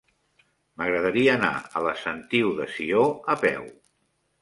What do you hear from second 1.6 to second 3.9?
a la Sentiu de Sió a peu.